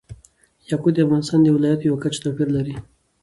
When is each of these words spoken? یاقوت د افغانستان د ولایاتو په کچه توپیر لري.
یاقوت 0.69 0.93
د 0.95 0.99
افغانستان 1.05 1.39
د 1.43 1.47
ولایاتو 1.55 1.91
په 1.93 1.97
کچه 2.03 2.19
توپیر 2.23 2.47
لري. 2.57 2.75